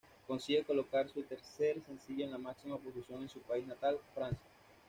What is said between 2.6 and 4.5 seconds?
posición en su país natal, Francia.